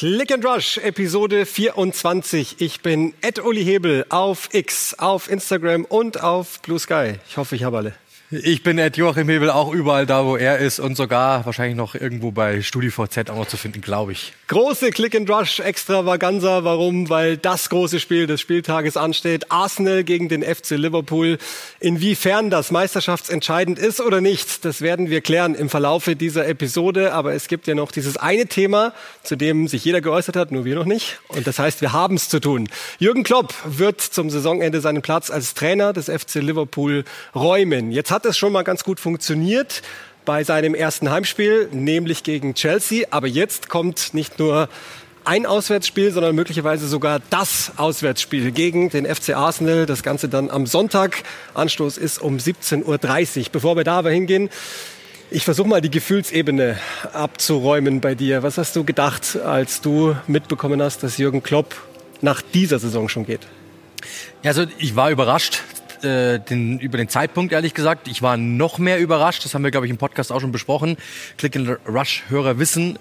[0.00, 2.58] Click and Rush, Episode 24.
[2.58, 7.16] Ich bin Ed Uli Hebel auf X, auf Instagram und auf Blue Sky.
[7.28, 7.94] Ich hoffe, ich habe alle.
[8.32, 11.96] Ich bin Ed Joachim Hebel auch überall da, wo er ist und sogar wahrscheinlich noch
[11.96, 14.34] irgendwo bei StudiVZ auch noch zu finden, glaube ich.
[14.46, 16.62] Große Click and Rush Extravaganza.
[16.62, 17.08] Warum?
[17.08, 19.50] Weil das große Spiel des Spieltages ansteht.
[19.50, 21.38] Arsenal gegen den FC Liverpool.
[21.80, 27.12] Inwiefern das meisterschaftsentscheidend ist oder nicht, das werden wir klären im Verlaufe dieser Episode.
[27.12, 28.92] Aber es gibt ja noch dieses eine Thema,
[29.24, 31.18] zu dem sich jeder geäußert hat, nur wir noch nicht.
[31.26, 32.68] Und das heißt, wir haben es zu tun.
[33.00, 37.04] Jürgen Klopp wird zum Saisonende seinen Platz als Trainer des FC Liverpool
[37.34, 37.90] räumen.
[37.90, 39.80] Jetzt hat hat es schon mal ganz gut funktioniert
[40.26, 43.06] bei seinem ersten Heimspiel, nämlich gegen Chelsea.
[43.10, 44.68] Aber jetzt kommt nicht nur
[45.24, 49.86] ein Auswärtsspiel, sondern möglicherweise sogar das Auswärtsspiel gegen den FC Arsenal.
[49.86, 51.22] Das Ganze dann am Sonntag.
[51.54, 53.46] Anstoß ist um 17.30 Uhr.
[53.52, 54.50] Bevor wir da aber hingehen,
[55.30, 56.78] ich versuche mal die Gefühlsebene
[57.14, 58.42] abzuräumen bei dir.
[58.42, 61.74] Was hast du gedacht, als du mitbekommen hast, dass Jürgen Klopp
[62.20, 63.46] nach dieser Saison schon geht?
[64.44, 65.62] Also ich war überrascht
[66.04, 68.08] äh, den, über den Zeitpunkt, ehrlich gesagt.
[68.08, 69.44] Ich war noch mehr überrascht.
[69.44, 70.96] Das haben wir, glaube ich, im Podcast auch schon besprochen.
[71.36, 72.98] Click and Rush-Hörer wissen,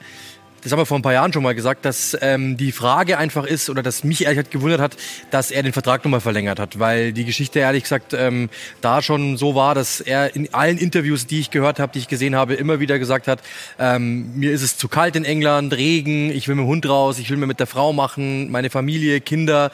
[0.64, 3.46] das haben wir vor ein paar Jahren schon mal gesagt, dass ähm, die Frage einfach
[3.46, 4.98] ist oder dass mich ehrlich gesagt gewundert hat,
[5.32, 8.50] dass er den Vertrag nochmal verlängert hat, weil die Geschichte ehrlich gesagt ähm,
[8.82, 12.08] da schon so war, dass er in allen Interviews, die ich gehört habe, die ich
[12.08, 13.42] gesehen habe, immer wieder gesagt hat,
[13.80, 17.20] ähm, mir ist es zu kalt in England, Regen, ich will mit dem Hund raus,
[17.20, 19.72] ich will mir mit der Frau machen, meine Familie, Kinder.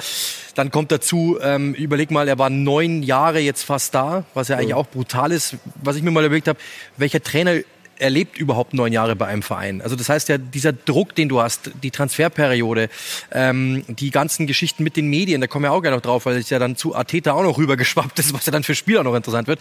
[0.55, 4.57] Dann kommt dazu, ähm, überleg mal, er war neun Jahre jetzt fast da, was ja
[4.57, 5.57] eigentlich auch brutal ist.
[5.83, 6.59] Was ich mir mal überlegt habe,
[6.97, 7.55] welcher Trainer
[7.99, 9.81] erlebt überhaupt neun Jahre bei einem Verein.
[9.81, 12.89] Also das heißt ja, dieser Druck, den du hast, die Transferperiode,
[13.31, 16.37] ähm, die ganzen Geschichten mit den Medien, da kommen wir auch gerne noch drauf, weil
[16.37, 19.15] es ja dann zu Ateta auch noch rübergeschwappt ist, was ja dann für Spieler noch
[19.15, 19.59] interessant wird.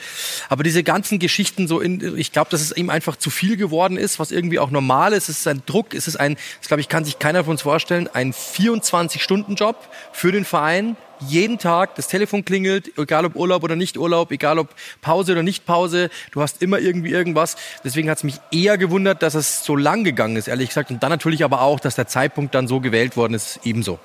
[0.48, 3.97] Aber diese ganzen Geschichten so in, ich glaube, dass es ihm einfach zu viel geworden
[3.97, 5.28] ist, was irgendwie auch normal ist.
[5.28, 7.62] Es ist ein Druck, es ist ein, das glaube ich, kann sich keiner von uns
[7.62, 9.76] vorstellen, ein 24-Stunden-Job
[10.12, 14.58] für den Verein, jeden Tag, das Telefon klingelt, egal ob Urlaub oder nicht Urlaub, egal
[14.58, 14.69] ob
[15.00, 17.56] Pause oder nicht Pause, du hast immer irgendwie irgendwas.
[17.84, 20.91] Deswegen hat es mich eher gewundert, dass es so lang gegangen ist, ehrlich gesagt.
[20.91, 23.98] Und dann natürlich aber auch, dass der Zeitpunkt dann so gewählt worden ist, ebenso.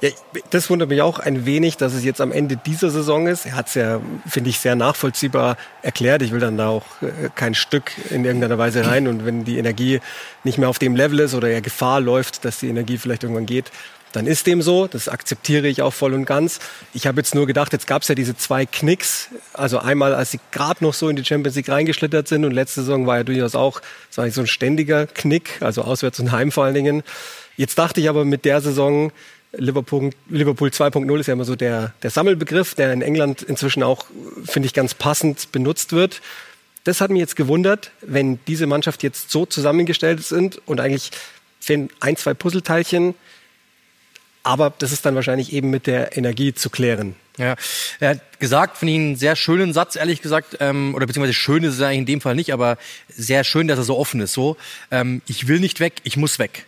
[0.00, 0.10] Ja,
[0.50, 3.46] das wundert mich auch ein wenig, dass es jetzt am Ende dieser Saison ist.
[3.46, 6.22] Er hat es ja, finde ich, sehr nachvollziehbar erklärt.
[6.22, 9.08] Ich will dann da auch äh, kein Stück in irgendeiner Weise rein.
[9.08, 10.00] Und wenn die Energie
[10.44, 13.46] nicht mehr auf dem Level ist oder er Gefahr läuft, dass die Energie vielleicht irgendwann
[13.46, 13.72] geht,
[14.12, 14.86] dann ist dem so.
[14.86, 16.60] Das akzeptiere ich auch voll und ganz.
[16.94, 19.28] Ich habe jetzt nur gedacht, jetzt gab es ja diese zwei Knicks.
[19.52, 22.82] Also einmal, als sie gerade noch so in die Champions League reingeschlittert sind und letzte
[22.82, 23.80] Saison war ja durchaus auch
[24.10, 27.02] so ein ständiger Knick, also auswärts und heim vor allen Dingen.
[27.56, 29.12] Jetzt dachte ich aber mit der Saison,
[29.52, 34.06] Liverpool, Liverpool 2.0 ist ja immer so der, der Sammelbegriff, der in England inzwischen auch,
[34.44, 36.20] finde ich, ganz passend benutzt wird.
[36.84, 41.10] Das hat mich jetzt gewundert, wenn diese Mannschaft jetzt so zusammengestellt sind und eigentlich
[41.60, 43.14] fehlen ein, zwei Puzzleteilchen,
[44.48, 47.14] aber das ist dann wahrscheinlich eben mit der Energie zu klären.
[47.36, 47.54] Ja,
[48.00, 51.64] er hat gesagt, finde ich einen sehr schönen Satz, ehrlich gesagt, ähm, oder beziehungsweise schön
[51.64, 52.78] ist es eigentlich in dem Fall nicht, aber
[53.08, 54.32] sehr schön, dass er so offen ist.
[54.32, 54.56] So,
[54.90, 56.64] ähm, ich will nicht weg, ich muss weg.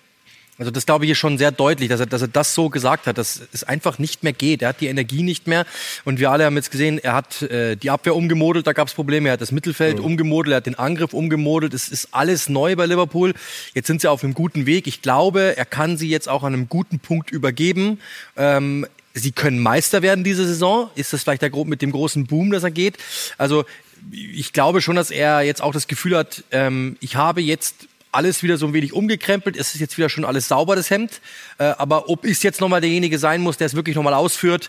[0.61, 3.07] Also das glaube ich ist schon sehr deutlich, dass er, dass er das so gesagt
[3.07, 4.61] hat, dass es einfach nicht mehr geht.
[4.61, 5.65] Er hat die Energie nicht mehr.
[6.05, 8.93] Und wir alle haben jetzt gesehen, er hat äh, die Abwehr umgemodelt, da gab es
[8.93, 9.31] Probleme.
[9.31, 10.05] Er hat das Mittelfeld mhm.
[10.05, 11.73] umgemodelt, er hat den Angriff umgemodelt.
[11.73, 13.33] Es ist alles neu bei Liverpool.
[13.73, 14.87] Jetzt sind sie auf einem guten Weg.
[14.87, 17.99] Ich glaube, er kann sie jetzt auch an einem guten Punkt übergeben.
[18.37, 20.91] Ähm, sie können Meister werden diese Saison.
[20.95, 22.99] Ist das vielleicht der Grund mit dem großen Boom, dass er geht?
[23.39, 23.65] Also
[24.13, 28.43] ich glaube schon, dass er jetzt auch das Gefühl hat, ähm, ich habe jetzt alles
[28.43, 29.57] wieder so ein wenig umgekrempelt.
[29.57, 31.21] Es ist jetzt wieder schon alles sauber, das Hemd.
[31.59, 34.69] Äh, aber ob ich jetzt nochmal derjenige sein muss, der es wirklich nochmal ausführt,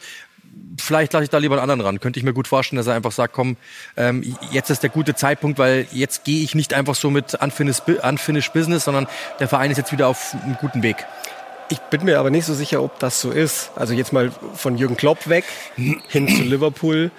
[0.77, 1.99] vielleicht lasse ich da lieber einen anderen ran.
[1.99, 3.57] Könnte ich mir gut vorstellen, dass er einfach sagt, komm,
[3.97, 7.83] ähm, jetzt ist der gute Zeitpunkt, weil jetzt gehe ich nicht einfach so mit unfinished,
[7.87, 9.07] unfinished Business, sondern
[9.39, 10.97] der Verein ist jetzt wieder auf einem guten Weg.
[11.69, 13.71] Ich bin mir aber nicht so sicher, ob das so ist.
[13.75, 15.45] Also jetzt mal von Jürgen Klopp weg
[15.75, 17.11] hin zu Liverpool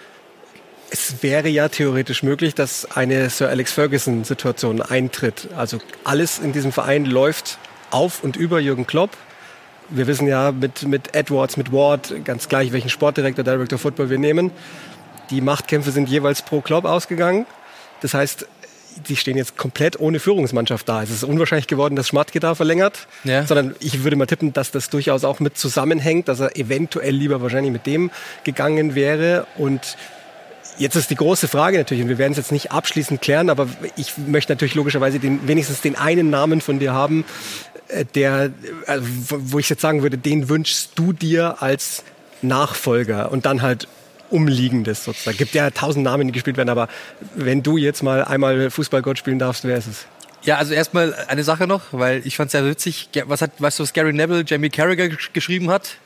[0.93, 5.49] es wäre ja theoretisch möglich, dass eine Sir Alex Ferguson-Situation eintritt.
[5.57, 7.59] Also alles in diesem Verein läuft
[7.91, 9.11] auf und über Jürgen Klopp.
[9.89, 14.19] Wir wissen ja mit, mit Edwards, mit Ward, ganz gleich, welchen Sportdirektor, Director Football wir
[14.19, 14.51] nehmen.
[15.31, 17.47] Die Machtkämpfe sind jeweils pro Klopp ausgegangen.
[18.03, 18.47] Das heißt,
[19.09, 21.03] die stehen jetzt komplett ohne Führungsmannschaft da.
[21.03, 23.47] Es ist unwahrscheinlich geworden, dass Schmatke da verlängert, ja.
[23.47, 27.41] sondern ich würde mal tippen, dass das durchaus auch mit zusammenhängt, dass er eventuell lieber
[27.41, 28.11] wahrscheinlich mit dem
[28.45, 29.97] gegangen wäre und
[30.79, 33.69] Jetzt ist die große Frage natürlich, und wir werden es jetzt nicht abschließend klären, aber
[33.97, 37.25] ich möchte natürlich logischerweise den, wenigstens den einen Namen von dir haben,
[37.89, 38.51] äh, der,
[38.87, 42.05] also wo ich jetzt sagen würde, den wünschst du dir als
[42.41, 43.87] Nachfolger und dann halt
[44.31, 45.37] Umliegendes sozusagen.
[45.37, 46.89] Gibt ja tausend Namen, die gespielt werden, aber
[47.35, 50.07] wenn du jetzt mal einmal Fußballgott spielen darfst, wer ist es?
[50.43, 53.11] Ja, also erstmal eine Sache noch, weil ich fand es sehr witzig.
[53.27, 55.99] Was hat, weißt du, was Gary Neville Jamie Carragher geschrieben hat?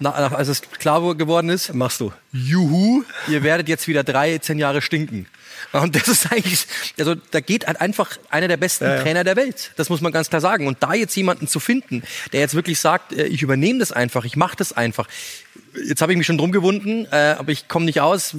[0.00, 1.74] Nach, als es klar geworden ist.
[1.74, 2.12] Machst du.
[2.32, 5.26] Juhu, ihr werdet jetzt wieder 13 Jahre stinken.
[5.72, 6.66] Und das ist eigentlich,
[6.98, 9.02] also da geht halt einfach einer der besten ja, ja.
[9.02, 9.72] Trainer der Welt.
[9.76, 10.66] Das muss man ganz klar sagen.
[10.66, 12.02] Und da jetzt jemanden zu finden,
[12.32, 15.08] der jetzt wirklich sagt, äh, ich übernehme das einfach, ich mache das einfach,
[15.86, 18.34] jetzt habe ich mich schon drum gewunden, äh, aber ich komme nicht aus.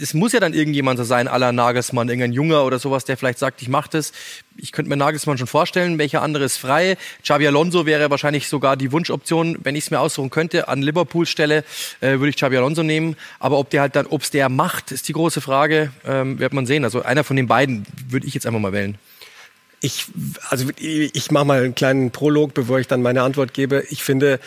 [0.00, 3.38] Es muss ja dann irgendjemand so sein, aller Nagelsmann, irgendein Junger oder sowas, der vielleicht
[3.38, 4.12] sagt, ich mache das.
[4.56, 6.96] Ich könnte mir Nagelsmann schon vorstellen, welcher andere ist frei.
[7.22, 10.68] Xabi Alonso wäre wahrscheinlich sogar die Wunschoption, wenn ich es mir aussuchen könnte.
[10.68, 11.64] An Liverpool Stelle
[12.00, 13.16] äh, würde ich Xabi Alonso nehmen.
[13.40, 15.92] Aber ob der halt dann, ob es der macht, ist die große Frage.
[16.06, 16.84] Ähm, wird man sehen.
[16.84, 18.98] Also einer von den beiden würde ich jetzt einfach mal wählen.
[19.80, 20.06] Ich,
[20.48, 23.84] also ich mache mal einen kleinen Prolog, bevor ich dann meine Antwort gebe.
[23.90, 24.40] Ich finde,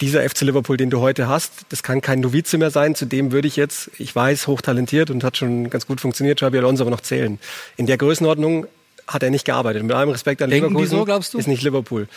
[0.00, 2.94] dieser FC Liverpool, den du heute hast, das kann kein Novize mehr sein.
[2.94, 6.84] Zudem würde ich jetzt, ich weiß, hochtalentiert und hat schon ganz gut funktioniert, Xabi Alonso
[6.84, 7.38] aber noch zählen.
[7.76, 8.66] In der Größenordnung
[9.06, 9.82] hat er nicht gearbeitet.
[9.82, 10.86] Mit allem Respekt an Denken Liverpool.
[10.86, 11.38] so, glaubst du?
[11.38, 12.08] Ist nicht Liverpool.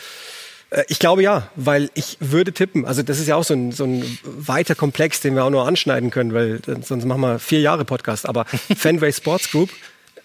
[0.70, 2.86] Äh, ich glaube ja, weil ich würde tippen.
[2.86, 5.68] Also das ist ja auch so ein, so ein weiter Komplex, den wir auch nur
[5.68, 8.28] anschneiden können, weil sonst machen wir vier Jahre Podcast.
[8.28, 8.46] Aber
[8.78, 9.70] Fenway Sports Group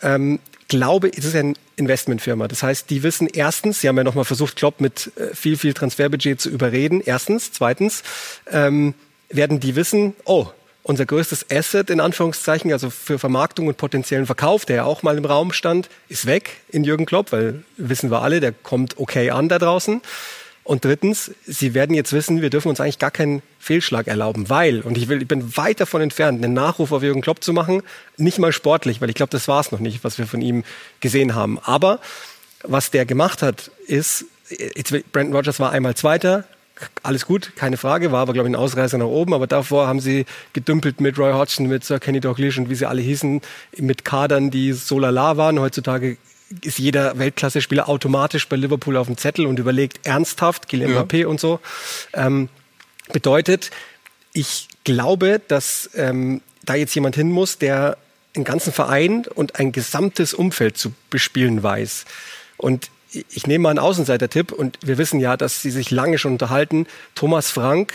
[0.06, 0.38] ähm,
[0.68, 2.48] glaube, es ist eine Investmentfirma.
[2.48, 5.74] Das heißt, die wissen erstens, sie haben ja nochmal versucht, Klopp mit äh, viel, viel
[5.74, 7.02] Transferbudget zu überreden.
[7.04, 7.52] Erstens.
[7.52, 8.02] Zweitens
[8.50, 8.94] ähm,
[9.28, 10.46] werden die wissen, oh,
[10.82, 15.18] unser größtes Asset in Anführungszeichen, also für Vermarktung und potenziellen Verkauf, der ja auch mal
[15.18, 19.30] im Raum stand, ist weg in Jürgen Klopp, weil wissen wir alle, der kommt okay
[19.30, 20.00] an da draußen.
[20.66, 24.80] Und drittens, Sie werden jetzt wissen, wir dürfen uns eigentlich gar keinen Fehlschlag erlauben, weil,
[24.80, 27.82] und ich, will, ich bin weit davon entfernt, einen Nachruf auf Jürgen Klopp zu machen,
[28.16, 30.64] nicht mal sportlich, weil ich glaube, das war es noch nicht, was wir von ihm
[30.98, 31.60] gesehen haben.
[31.60, 32.00] Aber
[32.64, 36.44] was der gemacht hat, ist, jetzt, Brandon Rogers war einmal Zweiter,
[37.04, 39.34] alles gut, keine Frage, war aber, glaube ich, ein Ausreißer nach oben.
[39.34, 42.86] Aber davor haben sie gedümpelt mit Roy Hodgson, mit Sir Kenny Dalglish und wie sie
[42.86, 43.40] alle hießen,
[43.78, 45.60] mit Kadern, die so lala waren.
[45.60, 46.16] Heutzutage
[46.62, 51.02] ist jeder Weltklasse-Spieler automatisch bei Liverpool auf dem Zettel und überlegt ernsthaft, Kylian ja.
[51.02, 51.60] Mbappé und so.
[52.12, 52.48] Ähm,
[53.12, 53.70] bedeutet,
[54.32, 57.96] ich glaube, dass ähm, da jetzt jemand hin muss, der
[58.34, 62.04] einen ganzen Verein und ein gesamtes Umfeld zu bespielen weiß.
[62.56, 62.90] Und
[63.30, 66.86] ich nehme mal einen Außenseiter-Tipp und wir wissen ja, dass sie sich lange schon unterhalten.
[67.14, 67.92] Thomas Frank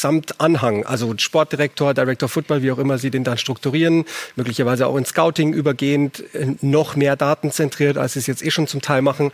[0.00, 4.04] samt Anhang, also Sportdirektor, Director Football, wie auch immer Sie den dann strukturieren,
[4.36, 8.66] möglicherweise auch in Scouting übergehend, äh, noch mehr datenzentriert, als Sie es jetzt eh schon
[8.66, 9.32] zum Teil machen,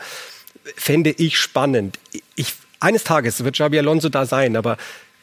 [0.77, 1.99] fände ich spannend.
[2.37, 4.77] Ich, eines Tages wird Xabi Alonso da sein, aber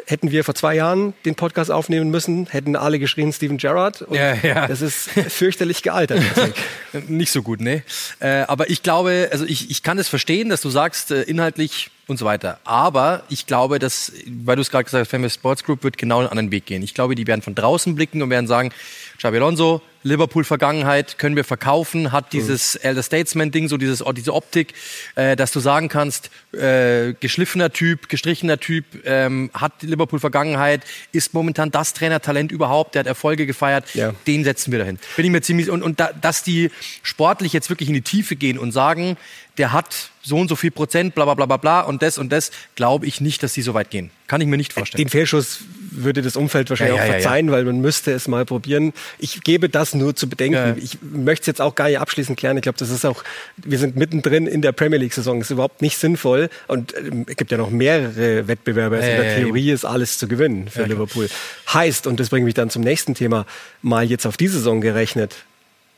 [0.09, 4.05] hätten wir vor zwei Jahren den Podcast aufnehmen müssen, hätten alle geschrien Steven Gerrard.
[4.11, 4.67] ja, ja.
[4.67, 6.21] Das ist fürchterlich gealtert.
[7.07, 7.83] Nicht so gut, ne?
[8.19, 11.91] Äh, aber ich glaube, also ich, ich kann es verstehen, dass du sagst, äh, inhaltlich
[12.09, 12.59] und so weiter.
[12.63, 16.19] Aber ich glaube, dass, weil du es gerade gesagt hast, Famous Sports Group wird genau
[16.19, 16.81] einen anderen Weg gehen.
[16.81, 18.71] Ich glaube, die werden von draußen blicken und werden sagen,
[19.17, 22.81] Xabi Alonso, Liverpool-Vergangenheit können wir verkaufen, hat dieses mhm.
[22.83, 24.73] Elder Statesman-Ding, so dieses, diese Optik,
[25.15, 31.69] äh, dass du sagen kannst, äh, geschliffener Typ, gestrichener Typ, ähm, hat Liverpool-Vergangenheit, ist momentan
[31.69, 34.13] das Trainertalent überhaupt, der hat Erfolge gefeiert, ja.
[34.25, 34.99] den setzen wir dahin.
[35.17, 36.71] Bin ich mir ziemlich, und, und da, dass die
[37.03, 39.17] sportlich jetzt wirklich in die Tiefe gehen und sagen,
[39.59, 42.31] der hat so und so viel Prozent, bla bla bla bla bla und das und
[42.31, 44.09] das, glaube ich nicht, dass die so weit gehen.
[44.27, 45.03] Kann ich mir nicht vorstellen.
[45.03, 45.59] Den Fehlschuss
[45.91, 48.93] würde das Umfeld wahrscheinlich ja, ja, auch verzeihen, ja, weil man müsste es mal probieren.
[49.17, 50.77] Ich gebe das nur zu bedenken.
[50.81, 52.55] Ich möchte es jetzt auch gar nicht abschließend klären.
[52.57, 53.23] Ich glaube, das ist auch,
[53.57, 55.39] wir sind mittendrin in der Premier League-Saison.
[55.39, 56.49] Das ist überhaupt nicht sinnvoll.
[56.67, 58.97] Und ähm, es gibt ja noch mehrere Wettbewerbe.
[58.97, 61.27] Also in der Theorie ist alles zu gewinnen für Liverpool.
[61.73, 63.45] Heißt, und das bringt mich dann zum nächsten Thema,
[63.81, 65.35] mal jetzt auf die Saison gerechnet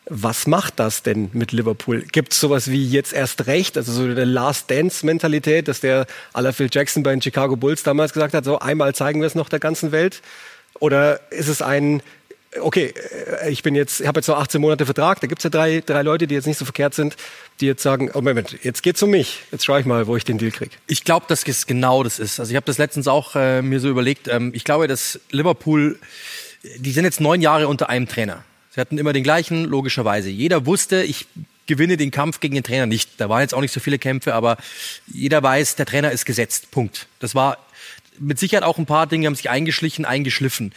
[0.05, 2.01] was macht das denn mit Liverpool?
[2.11, 6.53] Gibt es sowas wie jetzt erst recht, also so eine Last Dance-Mentalität, dass der aller
[6.53, 9.49] Phil Jackson bei den Chicago Bulls damals gesagt hat, so einmal zeigen wir es noch
[9.49, 10.21] der ganzen Welt?
[10.79, 12.01] Oder ist es ein,
[12.59, 12.93] okay,
[13.41, 15.49] äh, ich bin jetzt, ich habe jetzt noch 18 Monate Vertrag, da gibt es ja
[15.51, 17.15] drei, drei Leute, die jetzt nicht so verkehrt sind,
[17.59, 20.25] die jetzt sagen, oh Moment, jetzt geht's um mich, jetzt schaue ich mal, wo ich
[20.25, 20.71] den Deal kriege.
[20.87, 22.39] Ich glaube, dass es genau das ist.
[22.39, 24.27] Also ich habe das letztens auch äh, mir so überlegt.
[24.27, 25.99] Ähm, ich glaube, dass Liverpool,
[26.77, 28.43] die sind jetzt neun Jahre unter einem Trainer.
[28.73, 30.29] Sie hatten immer den gleichen, logischerweise.
[30.29, 31.27] Jeder wusste, ich
[31.67, 33.09] gewinne den Kampf gegen den Trainer nicht.
[33.17, 34.57] Da waren jetzt auch nicht so viele Kämpfe, aber
[35.07, 36.71] jeder weiß, der Trainer ist gesetzt.
[36.71, 37.07] Punkt.
[37.19, 37.57] Das war
[38.17, 40.73] mit Sicherheit auch ein paar Dinge, haben sich eingeschlichen, eingeschliffen.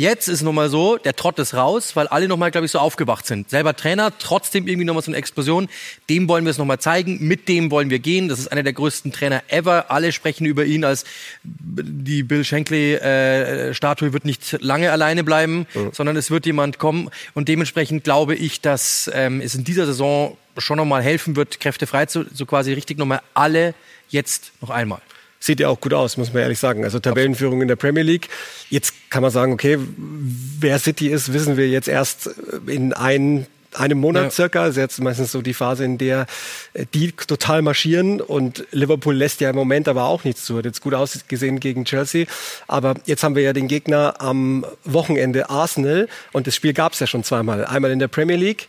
[0.00, 3.26] Jetzt ist nochmal so, der Trott ist raus, weil alle nochmal, glaube ich, so aufgewacht
[3.26, 3.50] sind.
[3.50, 5.68] Selber Trainer, trotzdem irgendwie nochmal so eine Explosion.
[6.08, 8.30] Dem wollen wir es nochmal zeigen, mit dem wollen wir gehen.
[8.30, 9.90] Das ist einer der größten Trainer ever.
[9.90, 11.04] Alle sprechen über ihn als
[11.42, 15.90] die Bill Shankly-Statue äh, wird nicht lange alleine bleiben, mhm.
[15.92, 17.10] sondern es wird jemand kommen.
[17.34, 21.86] Und dementsprechend glaube ich, dass ähm, es in dieser Saison schon nochmal helfen wird, Kräfte
[21.86, 23.74] frei zu, so quasi richtig nochmal alle
[24.08, 25.02] jetzt noch einmal
[25.40, 26.84] sieht ja auch gut aus, muss man ehrlich sagen.
[26.84, 28.28] Also Tabellenführung in der Premier League.
[28.68, 32.30] Jetzt kann man sagen, okay, wer City ist, wissen wir jetzt erst
[32.66, 34.30] in ein einem Monat ja.
[34.30, 34.66] circa.
[34.66, 36.26] Das ist jetzt meistens so die Phase, in der
[36.74, 40.58] äh, die total marschieren und Liverpool lässt ja im Moment aber auch nichts zu.
[40.58, 42.26] Hat jetzt gut ausgesehen gegen Chelsea.
[42.66, 47.00] Aber jetzt haben wir ja den Gegner am Wochenende Arsenal und das Spiel gab es
[47.00, 47.64] ja schon zweimal.
[47.64, 48.68] Einmal in der Premier League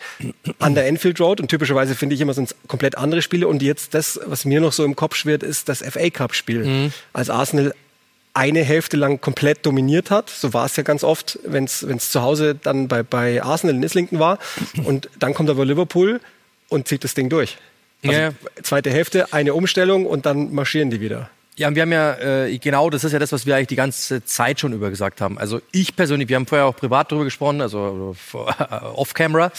[0.60, 3.48] an der Enfield Road und typischerweise finde ich immer sonst komplett andere Spiele.
[3.48, 6.66] Und jetzt das, was mir noch so im Kopf schwirrt, ist das FA Cup Spiel.
[6.66, 6.94] Mhm.
[7.14, 7.74] Als Arsenal
[8.34, 10.30] eine Hälfte lang komplett dominiert hat.
[10.30, 13.84] So war es ja ganz oft, wenn es zu Hause dann bei, bei Arsenal in
[13.84, 14.40] Islington war.
[14.84, 16.22] Und dann kommt aber Liverpool
[16.70, 17.58] und zieht das Ding durch.
[18.04, 18.32] Also ja.
[18.64, 21.30] Zweite Hälfte, eine Umstellung und dann marschieren die wieder.
[21.62, 24.26] Ja, wir haben ja, äh, genau, das ist ja das, was wir eigentlich die ganze
[24.26, 25.38] Zeit schon über gesagt haben.
[25.38, 28.16] Also ich persönlich, wir haben vorher auch privat darüber gesprochen, also
[28.96, 29.52] off-camera,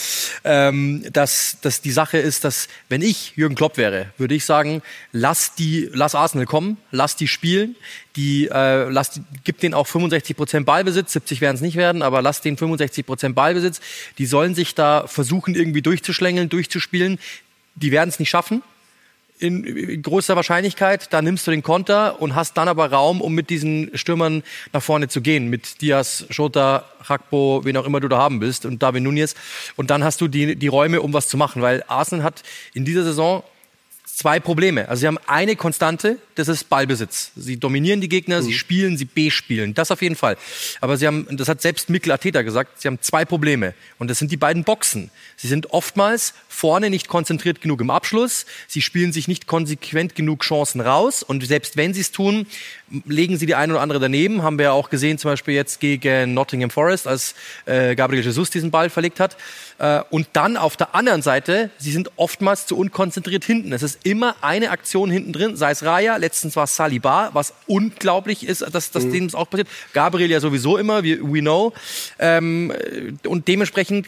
[0.43, 4.83] ähm, dass, dass die Sache ist, dass wenn ich Jürgen Klopp wäre, würde ich sagen,
[5.13, 7.77] lass die, lass Arsenal kommen, lass die spielen,
[8.17, 12.21] die, äh, lass, gib denen auch 65 Prozent Ballbesitz, 70 werden es nicht werden, aber
[12.21, 13.81] lass denen 65 Prozent Ballbesitz.
[14.19, 17.21] Die sollen sich da versuchen, irgendwie durchzuschlängeln, durchzuspielen.
[17.77, 18.65] Die werden es nicht schaffen
[19.39, 21.13] in, in großer Wahrscheinlichkeit.
[21.13, 24.83] Da nimmst du den Konter und hast dann aber Raum, um mit diesen Stürmern nach
[24.83, 25.49] vorne zu gehen.
[25.49, 29.35] Mit Diaz, Schota, Hakpo, wen auch immer du da haben willst und David Nunez.
[29.77, 31.63] Und dann hast du die, die Räume, um was zu machen.
[31.63, 32.43] Weil Arsenal hat
[32.75, 33.43] in dieser Saison
[34.15, 34.89] zwei Probleme.
[34.89, 37.33] Also sie haben eine Konstante, das ist Ballbesitz.
[37.35, 38.45] Sie dominieren die Gegner, mhm.
[38.45, 39.75] sie spielen, sie B-spielen.
[39.75, 40.37] Das auf jeden Fall.
[40.81, 43.75] Aber sie haben, das hat selbst Mikkel Arteta gesagt, sie haben zwei Probleme.
[43.99, 45.11] Und das sind die beiden Boxen.
[45.37, 48.45] Sie sind oftmals vorne nicht konzentriert genug im Abschluss.
[48.69, 51.23] Sie spielen sich nicht konsequent genug Chancen raus.
[51.23, 52.47] Und selbst wenn sie es tun,
[53.07, 54.43] legen sie die eine oder andere daneben.
[54.43, 58.51] Haben wir ja auch gesehen, zum Beispiel jetzt gegen Nottingham Forest, als äh, Gabriel Jesus
[58.51, 59.37] diesen Ball verlegt hat.
[59.83, 63.73] Äh, und dann auf der anderen Seite, sie sind oftmals zu unkonzentriert hinten.
[63.73, 67.53] Es ist immer eine Aktion hinten drin, sei es Raya, letztens war es Saliba, was
[67.67, 69.13] unglaublich ist, dass, dass mhm.
[69.13, 69.67] dem auch passiert.
[69.93, 71.73] Gabriel ja sowieso immer, we, we know.
[72.21, 72.73] Ähm,
[73.27, 74.07] und dementsprechend,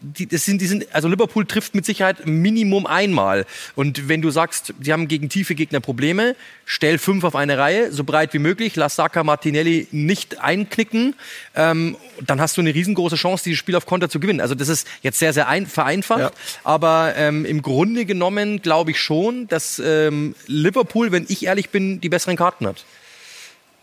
[0.00, 3.44] die, das sind, die sind, also Liverpool trifft mit Sicherheit Minimum einmal.
[3.74, 7.90] Und wenn du sagst, sie haben gegen tiefe Gegner Probleme, stell fünf auf eine Reihe,
[7.90, 11.16] so breit wie möglich, lass Saka Martinelli nicht einknicken,
[11.56, 14.40] ähm, dann hast du eine riesengroße Chance, dieses Spiel auf Konter zu gewinnen.
[14.40, 16.30] Also das ist jetzt sehr, sehr ein, vereinfacht, ja.
[16.64, 22.00] aber ähm, im Grunde genommen glaube ich schon, dass ähm, Liverpool, wenn ich ehrlich bin,
[22.00, 22.84] die besseren Karten hat.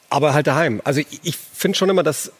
[0.09, 0.81] Aber halt daheim.
[0.83, 2.31] Also ich, ich finde schon immer, dass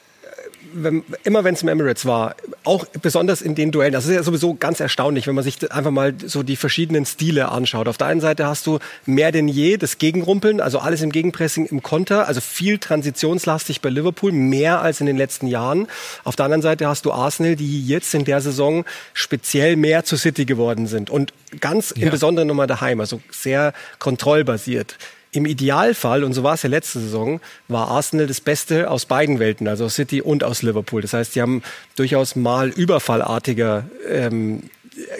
[0.74, 4.24] wenn, immer wenn es im Emirates war, auch besonders in den Duellen, das ist ja
[4.24, 7.88] sowieso ganz erstaunlich, wenn man sich einfach mal so die verschiedenen Stile anschaut.
[7.88, 11.66] Auf der einen Seite hast du mehr denn je das Gegenrumpeln, also alles im Gegenpressing,
[11.66, 15.88] im Konter, also viel transitionslastig bei Liverpool, mehr als in den letzten Jahren.
[16.24, 20.18] Auf der anderen Seite hast du Arsenal, die jetzt in der Saison speziell mehr zu
[20.18, 22.04] City geworden sind und ganz ja.
[22.04, 24.98] im Besonderen nochmal daheim, also sehr kontrollbasiert
[25.36, 29.40] im Idealfall, und so war es ja letzte Saison, war Arsenal das Beste aus beiden
[29.40, 31.02] Welten, also aus City und aus Liverpool.
[31.02, 31.62] Das heißt, sie haben
[31.96, 34.64] durchaus mal überfallartiger ähm,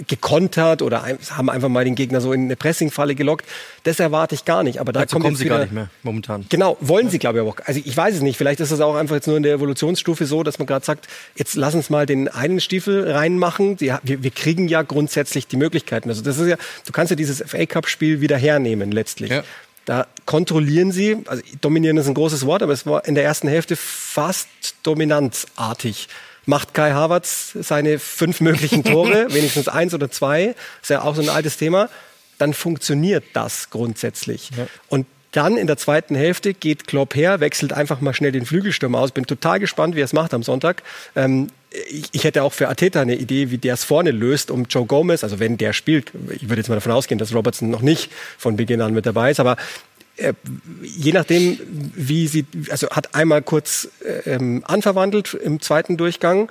[0.08, 3.46] gekontert oder haben einfach mal den Gegner so in eine Pressingfalle gelockt.
[3.84, 4.80] Das erwarte ich gar nicht.
[4.80, 6.46] Aber da also kommen sie wieder, gar nicht mehr momentan.
[6.50, 7.12] Genau, wollen ja.
[7.12, 7.58] sie glaube ich auch.
[7.66, 8.38] Also ich weiß es nicht.
[8.38, 11.08] Vielleicht ist das auch einfach jetzt nur in der Evolutionsstufe so, dass man gerade sagt,
[11.36, 13.78] jetzt lass uns mal den einen Stiefel reinmachen.
[13.78, 16.10] Die, wir, wir, kriegen ja grundsätzlich die Möglichkeiten.
[16.10, 19.32] Also das ist ja, du kannst ja dieses FA Cup Spiel wieder hernehmen letztlich.
[19.32, 19.44] Ja.
[19.86, 23.48] Da kontrollieren sie, also dominieren ist ein großes Wort, aber es war in der ersten
[23.48, 24.48] Hälfte fast
[24.84, 26.08] dominanzartig.
[26.48, 31.22] Macht Kai Havertz seine fünf möglichen Tore, wenigstens eins oder zwei, ist ja auch so
[31.22, 31.90] ein altes Thema,
[32.38, 34.50] dann funktioniert das grundsätzlich.
[34.58, 34.68] Ja.
[34.90, 38.96] Und dann in der zweiten Hälfte geht Klopp her, wechselt einfach mal schnell den Flügelsturm
[38.96, 39.12] aus.
[39.12, 40.84] Bin total gespannt, wie er es macht am Sonntag.
[41.16, 41.48] Ähm,
[41.90, 44.86] ich, ich, hätte auch für Ateta eine Idee, wie der es vorne löst, um Joe
[44.86, 48.12] Gomez, also wenn der spielt, ich würde jetzt mal davon ausgehen, dass Robertson noch nicht
[48.38, 49.58] von Beginn an mit dabei ist, aber
[50.18, 50.34] äh,
[50.82, 51.60] je nachdem,
[51.94, 53.90] wie sie, also hat einmal kurz
[54.26, 56.50] ähm, anverwandelt im zweiten Durchgang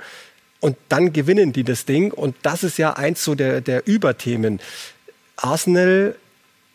[0.61, 4.61] und dann gewinnen die das Ding und das ist ja eins so der, der Überthemen.
[5.37, 6.17] Arsenal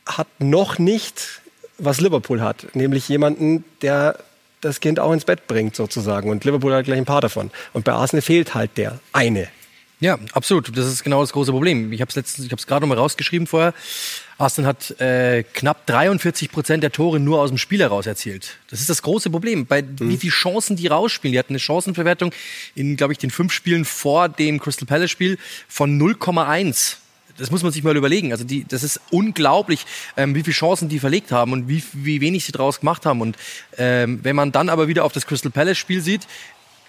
[0.06, 1.42] hat noch nicht,
[1.79, 4.17] was Liverpool hat, nämlich jemanden, der
[4.62, 6.29] das Kind auch ins Bett bringt sozusagen.
[6.29, 7.50] Und Liverpool hat gleich ein paar davon.
[7.74, 9.48] Und bei Arsenal fehlt halt der eine.
[10.01, 10.75] Ja, absolut.
[10.77, 11.91] Das ist genau das große Problem.
[11.91, 13.74] Ich habe es letztens, ich habe es gerade noch mal rausgeschrieben vorher.
[14.38, 18.57] Arsenal hat äh, knapp 43 Prozent der Tore nur aus dem Spiel heraus erzielt.
[18.69, 19.65] Das ist das große Problem.
[19.65, 19.98] Bei mhm.
[20.00, 21.33] wie viele Chancen die rausspielen.
[21.33, 22.31] Die hatten eine Chancenverwertung
[22.75, 26.95] in, glaube ich, den fünf Spielen vor dem Crystal Palace Spiel von 0,1
[27.39, 28.31] das muss man sich mal überlegen.
[28.31, 29.86] Also die, das ist unglaublich,
[30.17, 33.22] ähm, wie viele Chancen die verlegt haben und wie, wie wenig sie daraus gemacht haben.
[33.22, 33.38] Und
[33.77, 36.27] ähm, wenn man dann aber wieder auf das Crystal Palace Spiel sieht,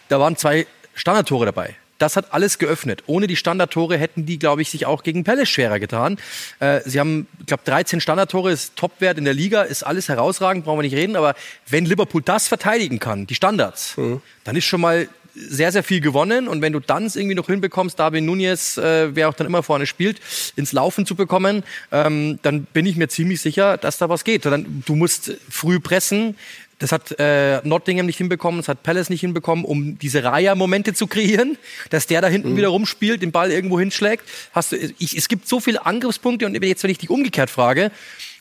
[0.09, 1.77] da waren zwei Standardtore dabei.
[1.99, 3.05] Das hat alles geöffnet.
[3.07, 6.19] Ohne die Standardtore hätten die, glaube ich, sich auch gegen Palace schwerer getan.
[6.59, 10.65] Äh, sie haben, ich glaube, 13 Standardtore, ist Topwert in der Liga, ist alles herausragend,
[10.65, 11.15] brauchen wir nicht reden.
[11.15, 11.35] Aber
[11.69, 14.23] wenn Liverpool das verteidigen kann, die Standards, mhm.
[14.45, 16.49] dann ist schon mal sehr, sehr viel gewonnen.
[16.49, 19.63] Und wenn du dann es irgendwie noch hinbekommst, Darwin Nunez, äh, wer auch dann immer
[19.63, 20.21] vorne spielt,
[20.57, 24.45] ins Laufen zu bekommen, ähm, dann bin ich mir ziemlich sicher, dass da was geht.
[24.45, 26.37] Dann, du musst früh pressen.
[26.79, 31.07] Das hat äh, Nottingham nicht hinbekommen, das hat Palace nicht hinbekommen, um diese Raya-Momente zu
[31.07, 31.59] kreieren,
[31.91, 32.57] dass der da hinten mhm.
[32.57, 34.25] wieder rumspielt, den Ball irgendwo hinschlägt.
[34.53, 37.91] Hast du, ich, es gibt so viele Angriffspunkte und jetzt, wenn ich dich umgekehrt frage,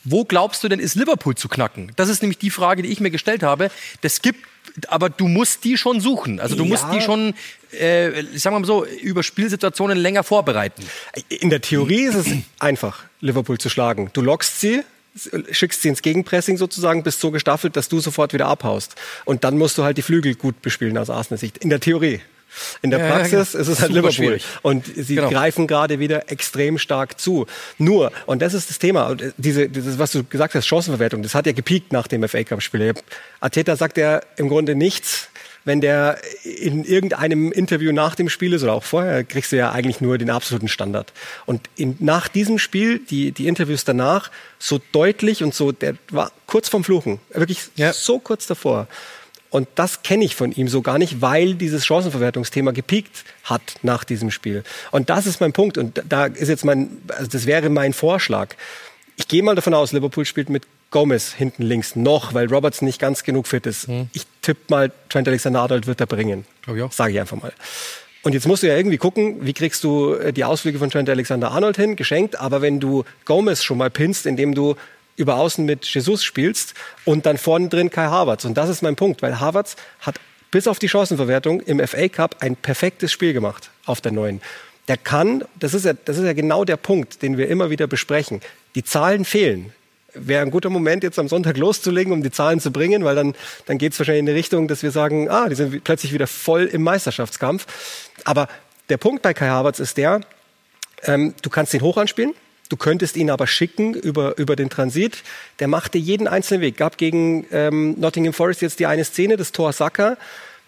[0.06, 1.92] wo glaubst du denn, ist Liverpool zu knacken?
[1.98, 3.70] Das ist nämlich die Frage, die ich mir gestellt habe.
[4.00, 4.40] Das gibt,
[4.88, 6.40] aber du musst die schon suchen.
[6.40, 6.70] Also du ja.
[6.70, 7.34] musst die schon,
[7.72, 10.84] äh, sagen wir mal so, über Spielsituationen länger vorbereiten.
[11.30, 12.28] In der Theorie ist es
[12.60, 14.10] einfach, Liverpool zu schlagen.
[14.14, 14.82] Du lockst sie,
[15.52, 18.96] schickst sie ins Gegenpressing sozusagen, bist so gestaffelt, dass du sofort wieder abhaust.
[19.26, 21.58] Und dann musst du halt die Flügel gut bespielen aus Arsenal-Sicht.
[21.58, 22.22] In der Theorie.
[22.82, 23.62] In der Praxis ja, genau.
[23.62, 24.12] ist es halt Liverpool.
[24.12, 24.46] Schwierig.
[24.62, 25.30] Und sie genau.
[25.30, 27.46] greifen gerade wieder extrem stark zu.
[27.78, 31.46] Nur, und das ist das Thema, diese, dieses, was du gesagt hast, Chancenverwertung, das hat
[31.46, 32.94] ja gepiekt nach dem FA Cup-Spiel.
[33.40, 35.30] Ateta sagt ja im Grunde nichts
[35.66, 39.72] wenn der in irgendeinem Interview nach dem Spiel ist oder auch vorher, kriegst du ja
[39.72, 41.14] eigentlich nur den absoluten Standard.
[41.46, 46.32] Und in, nach diesem Spiel, die, die Interviews danach, so deutlich und so, der war
[46.48, 47.94] kurz vorm Fluchen, wirklich ja.
[47.94, 48.88] so kurz davor.
[49.50, 54.04] Und das kenne ich von ihm so gar nicht, weil dieses Chancenverwertungsthema gepiekt hat nach
[54.04, 54.64] diesem Spiel.
[54.92, 55.78] Und das ist mein Punkt.
[55.78, 58.56] Und da ist jetzt mein, also das wäre mein Vorschlag.
[59.18, 63.00] Ich gehe mal davon aus, Liverpool spielt mit Gomez hinten links noch, weil Roberts nicht
[63.00, 63.88] ganz genug fit ist.
[63.88, 64.10] Hm.
[64.14, 66.46] Ich tippe mal, Trent Alexander-Arnold wird er bringen.
[66.92, 67.54] Sage ich einfach mal.
[68.22, 71.10] Und jetzt musst du ja irgendwie gucken, wie kriegst du äh, die Ausflüge von Trent
[71.10, 72.40] Alexander-Arnold hin, geschenkt.
[72.40, 74.76] Aber wenn du Gomez schon mal pinst, indem du
[75.20, 76.74] über Außen mit Jesus spielst
[77.04, 78.46] und dann vorne drin Kai Havertz.
[78.46, 80.16] Und das ist mein Punkt, weil Havertz hat
[80.50, 84.42] bis auf die Chancenverwertung im FA Cup ein perfektes Spiel gemacht auf der neuen.
[84.88, 87.86] Der kann, das ist ja, das ist ja genau der Punkt, den wir immer wieder
[87.86, 88.40] besprechen.
[88.76, 89.74] Die Zahlen fehlen.
[90.14, 93.36] Wäre ein guter Moment, jetzt am Sonntag loszulegen, um die Zahlen zu bringen, weil dann,
[93.68, 96.26] dann geht es wahrscheinlich in die Richtung, dass wir sagen, ah, die sind plötzlich wieder
[96.28, 97.68] voll im Meisterschaftskampf.
[98.24, 98.48] Aber
[98.88, 100.22] der Punkt bei Kai Havertz ist der,
[101.04, 102.34] ähm, du kannst ihn hoch anspielen,
[102.70, 105.24] Du könntest ihn aber schicken über, über den Transit.
[105.58, 106.78] Der machte jeden einzelnen Weg.
[106.78, 110.18] Gab gegen ähm, Nottingham Forest jetzt die eine Szene, das Tor Saka.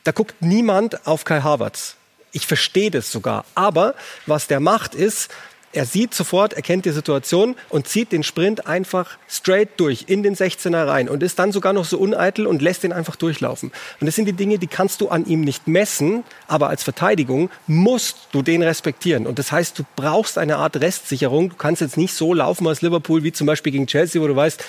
[0.04, 1.96] Da guckt niemand auf Kai Havertz.
[2.32, 3.46] Ich verstehe das sogar.
[3.54, 3.94] Aber
[4.26, 5.32] was der macht ist,
[5.74, 10.36] er sieht sofort, erkennt die Situation und zieht den Sprint einfach straight durch in den
[10.36, 13.72] 16er rein und ist dann sogar noch so uneitel und lässt den einfach durchlaufen.
[14.00, 17.50] Und das sind die Dinge, die kannst du an ihm nicht messen, aber als Verteidigung
[17.68, 19.26] musst du den respektieren.
[19.26, 21.50] Und das heißt, du brauchst eine Art Restsicherung.
[21.50, 24.36] Du kannst jetzt nicht so laufen als Liverpool wie zum Beispiel gegen Chelsea, wo du
[24.36, 24.64] weißt,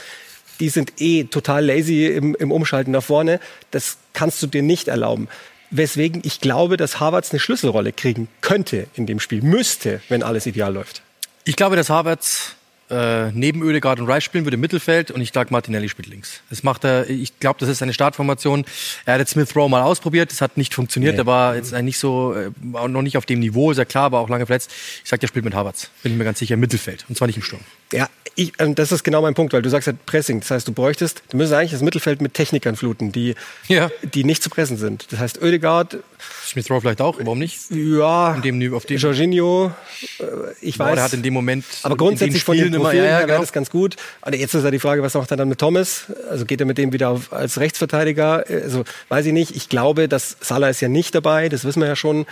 [0.60, 3.40] die sind eh total lazy im, im Umschalten nach vorne.
[3.72, 5.28] Das kannst du dir nicht erlauben
[5.72, 10.46] weswegen ich glaube, dass Harvards eine Schlüsselrolle kriegen könnte in dem Spiel, müsste, wenn alles
[10.46, 11.02] ideal läuft.
[11.44, 12.54] Ich glaube, dass Harvards
[12.92, 16.42] äh, neben Oedegaard und Rice spielen würde im Mittelfeld und ich glaube, Martinelli spielt links.
[16.50, 18.64] Das macht er, ich glaube, das ist seine Startformation.
[19.06, 21.22] Er hat jetzt Smith Rowe mal ausprobiert, das hat nicht funktioniert, nee.
[21.22, 24.20] er war jetzt nicht so, äh, noch nicht auf dem Niveau, ist ja klar, war
[24.20, 24.70] auch lange verletzt.
[25.02, 27.26] Ich sage, der spielt mit Havertz, bin ich mir ganz sicher, im Mittelfeld und zwar
[27.26, 27.62] nicht im Sturm.
[27.92, 30.40] Ja, ich, ähm, das ist genau mein Punkt, weil du sagst ja Pressing.
[30.40, 33.34] Das heißt, du bräuchtest, du müsstest eigentlich das Mittelfeld mit Technikern fluten, die,
[33.68, 33.90] ja.
[34.02, 35.12] die nicht zu pressen sind.
[35.12, 35.98] Das heißt, Oedegaard.
[36.46, 37.70] Smith Rowe vielleicht auch, warum nicht?
[37.70, 39.72] Ja, in dem, auf dem Jorginho,
[40.18, 40.24] äh,
[40.60, 40.94] ich weiß.
[40.94, 41.64] der hat in dem Moment.
[41.82, 43.40] Aber grundsätzlich von den Profilen immer, ja, ja, genau.
[43.40, 43.96] das ganz gut.
[44.22, 46.06] Und jetzt ist ja die Frage, was macht er dann mit Thomas?
[46.30, 48.44] Also geht er mit dem wieder auf, als Rechtsverteidiger?
[48.48, 49.54] Also weiß ich nicht.
[49.56, 52.26] Ich glaube, dass Salah ist ja nicht dabei, das wissen wir ja schon.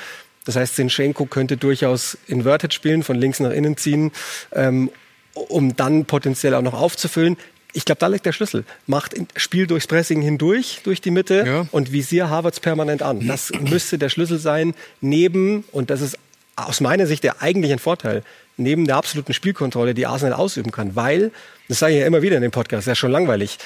[0.47, 4.11] Das heißt, Zinchenko könnte durchaus inverted spielen, von links nach innen ziehen.
[4.53, 4.91] Ähm,
[5.35, 7.37] um dann potenziell auch noch aufzufüllen.
[7.73, 8.65] Ich glaube, da liegt der Schlüssel.
[8.87, 11.67] Macht Spiel durchs Pressing hindurch, durch die Mitte ja.
[11.71, 13.27] und visier Harvards permanent an.
[13.27, 16.19] Das müsste der Schlüssel sein, neben, und das ist
[16.57, 18.23] aus meiner Sicht der eigentliche Vorteil,
[18.57, 20.97] neben der absoluten Spielkontrolle, die Arsenal ausüben kann.
[20.97, 21.31] Weil,
[21.69, 23.59] das sage ich ja immer wieder in dem Podcast, ist ja schon langweilig.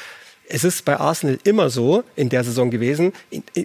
[0.48, 3.12] Es ist bei Arsenal immer so in der Saison gewesen,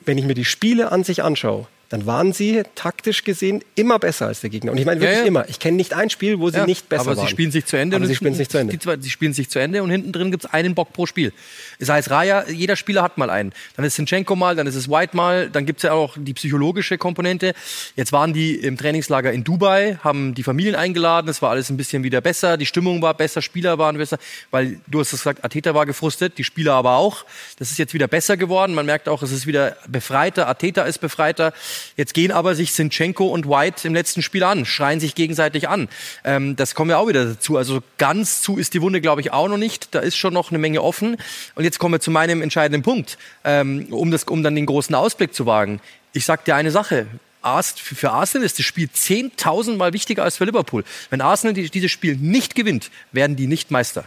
[0.05, 4.28] wenn ich mir die Spiele an sich anschaue, dann waren sie taktisch gesehen immer besser
[4.28, 4.71] als der Gegner.
[4.71, 5.28] Und ich meine wirklich ja, ja.
[5.28, 5.49] immer.
[5.49, 7.17] Ich kenne nicht ein Spiel, wo sie ja, nicht besser aber waren.
[7.17, 7.95] Aber sie spielen sich zu Ende.
[7.95, 8.78] Aber sie spielen sich zu Ende.
[8.78, 11.34] Die, sie spielen sich zu Ende und hinten drin gibt es einen Bock pro Spiel.
[11.80, 13.54] Das heißt, Raya, jeder Spieler hat mal einen.
[13.75, 16.36] Dann ist Sinchenko mal, dann ist es White mal, dann gibt es ja auch die
[16.36, 17.56] psychologische Komponente.
[17.95, 21.78] Jetzt waren die im Trainingslager in Dubai, haben die Familien eingeladen, es war alles ein
[21.78, 24.19] bisschen wieder besser, die Stimmung war besser, Spieler waren besser,
[24.52, 27.25] weil du hast gesagt, Ateta war gefrustet, die Spieler aber auch.
[27.58, 28.75] Das ist jetzt wieder besser geworden.
[28.75, 31.52] Man merkt auch, es ist wieder befreiter, Ateta ist befreiter.
[31.95, 35.89] Jetzt gehen aber sich Sinchenko und White im letzten Spiel an, schreien sich gegenseitig an.
[36.23, 37.57] Ähm, das kommen wir auch wieder dazu.
[37.57, 39.93] Also ganz zu ist die Wunde, glaube ich, auch noch nicht.
[39.95, 41.17] Da ist schon noch eine Menge offen.
[41.55, 44.95] Und jetzt kommen wir zu meinem entscheidenden Punkt, ähm, um, das, um dann den großen
[44.95, 45.79] Ausblick zu wagen.
[46.13, 47.07] Ich sage dir eine Sache.
[47.41, 50.83] Für Arsenal ist das Spiel 10.000 Mal wichtiger als für Liverpool.
[51.09, 54.03] Wenn Arsenal dieses Spiel nicht gewinnt, werden die nicht Meister.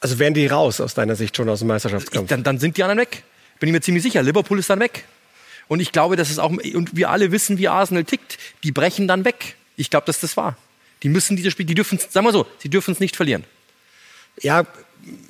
[0.00, 2.28] Also wären die raus aus deiner Sicht schon aus dem Meisterschaftskampf?
[2.28, 3.24] Dann, dann sind die anderen weg.
[3.58, 4.22] Bin ich mir ziemlich sicher.
[4.22, 5.04] Liverpool ist dann weg.
[5.68, 8.38] Und ich glaube, dass es auch, und wir alle wissen, wie Arsenal tickt.
[8.62, 9.56] Die brechen dann weg.
[9.76, 10.56] Ich glaube, dass das war.
[11.02, 13.44] Die müssen dieses Spiel, die dürfen, sagen wir so, sie dürfen es nicht verlieren.
[14.40, 14.66] Ja,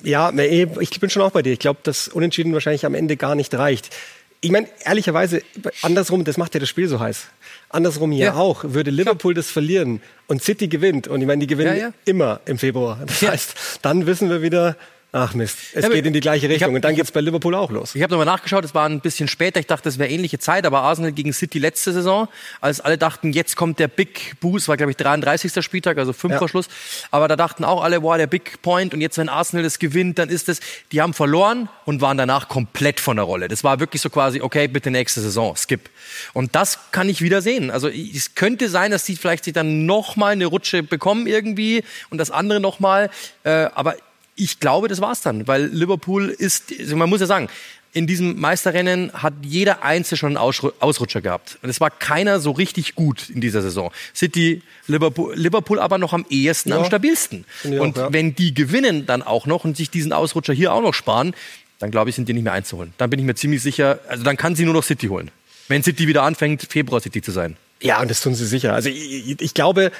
[0.03, 1.53] ja, ich bin schon auch bei dir.
[1.53, 3.95] Ich glaube, dass Unentschieden wahrscheinlich am Ende gar nicht reicht.
[4.39, 5.41] Ich meine, ehrlicherweise,
[5.81, 7.27] andersrum, das macht ja das Spiel so heiß.
[7.69, 8.33] Andersrum hier ja.
[8.35, 11.93] auch, würde Liverpool das verlieren und City gewinnt, und ich meine, die gewinnen ja, ja.
[12.05, 12.99] immer im Februar.
[13.05, 14.77] Das heißt, dann wissen wir wieder,
[15.13, 17.21] Ach Mist, es ja, geht in die gleiche Richtung hab, und dann geht es bei
[17.21, 17.95] Liverpool auch los.
[17.95, 20.65] Ich habe nochmal nachgeschaut, es war ein bisschen später, ich dachte, es wäre ähnliche Zeit,
[20.65, 22.27] aber Arsenal gegen City letzte Saison,
[22.59, 25.63] als alle dachten, jetzt kommt der Big Boost, war glaube ich 33.
[25.63, 26.39] Spieltag, also fünf ja.
[26.39, 26.67] vor Schluss,
[27.09, 30.19] aber da dachten auch alle, wow, der Big Point und jetzt wenn Arsenal das gewinnt,
[30.19, 30.59] dann ist es,
[30.91, 33.47] die haben verloren und waren danach komplett von der Rolle.
[33.47, 35.89] Das war wirklich so quasi, okay, bitte nächste Saison, skip.
[36.33, 37.71] Und das kann ich wieder sehen.
[37.71, 42.17] Also es könnte sein, dass die vielleicht sich dann nochmal eine Rutsche bekommen irgendwie und
[42.17, 43.09] das andere nochmal,
[43.45, 43.95] äh, aber
[44.37, 47.49] ich glaube, das war's dann, weil Liverpool ist, also man muss ja sagen,
[47.93, 51.57] in diesem Meisterrennen hat jeder Einzelne schon einen Ausrutscher gehabt.
[51.63, 53.91] Und es war keiner so richtig gut in dieser Saison.
[54.13, 56.77] City, Liverpool, Liverpool aber noch am ehesten, ja.
[56.77, 57.45] am stabilsten.
[57.63, 58.13] Und auch, ja.
[58.13, 61.33] wenn die gewinnen dann auch noch und sich diesen Ausrutscher hier auch noch sparen,
[61.79, 62.93] dann glaube ich, sind die nicht mehr einzuholen.
[62.97, 65.31] Dann bin ich mir ziemlich sicher, also dann kann sie nur noch City holen.
[65.67, 67.57] Wenn City wieder anfängt, Februar City zu sein.
[67.81, 68.73] Ja, und das tun sie sicher.
[68.73, 69.91] Also ich, ich glaube,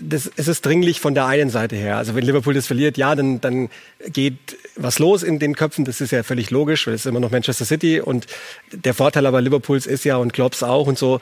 [0.00, 1.98] das, es ist dringlich von der einen Seite her.
[1.98, 3.68] Also wenn Liverpool das verliert, ja, dann, dann
[4.08, 5.84] geht was los in den Köpfen.
[5.84, 8.00] Das ist ja völlig logisch, weil es ist immer noch Manchester City.
[8.00, 8.26] Und
[8.72, 11.20] der Vorteil aber Liverpools ist ja und Klopps auch und so,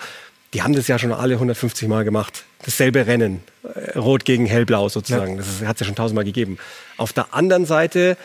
[0.55, 2.45] die haben das ja schon alle 150 Mal gemacht.
[2.65, 3.43] Dasselbe Rennen.
[3.63, 5.33] Äh, Rot gegen Hellblau sozusagen.
[5.33, 5.39] Ja.
[5.39, 6.57] Das hat es ja schon tausendmal gegeben.
[6.97, 8.17] Auf der anderen Seite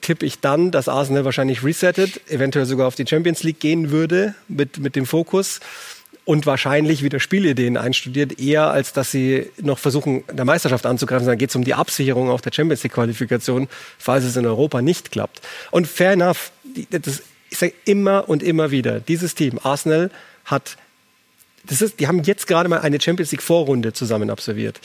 [0.00, 4.34] tippe ich dann, dass Arsenal wahrscheinlich resettet, eventuell sogar auf die Champions League gehen würde
[4.48, 5.60] mit, mit dem Fokus
[6.28, 11.26] und wahrscheinlich wieder Spielideen einstudiert, eher als dass sie noch versuchen, der Meisterschaft anzugreifen.
[11.26, 15.10] Dann geht es um die Absicherung auf der Champions League-Qualifikation, falls es in Europa nicht
[15.10, 15.40] klappt.
[15.70, 16.52] Und fair enough,
[16.90, 20.10] das, ich sage immer und immer wieder, dieses Team, Arsenal,
[20.44, 20.76] hat,
[21.64, 24.80] das ist, die haben jetzt gerade mal eine Champions League-Vorrunde zusammen absolviert.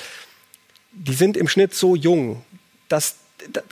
[0.93, 2.41] Die sind im Schnitt so jung,
[2.87, 3.15] dass